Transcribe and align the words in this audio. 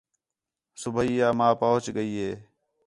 صُبیح 0.81 1.21
آ 1.27 1.27
ماں 1.37 1.53
پُہچ 1.59 1.83
ڳئی 1.95 2.11
ہِے 2.21 2.31